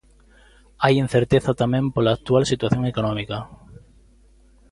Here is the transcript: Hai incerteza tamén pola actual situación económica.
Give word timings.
Hai 0.83 0.93
incerteza 1.05 1.51
tamén 1.61 1.85
pola 1.93 2.15
actual 2.17 2.43
situación 2.51 2.83
económica. 2.91 3.37